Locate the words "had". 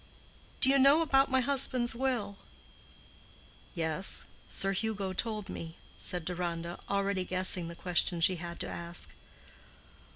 8.37-8.59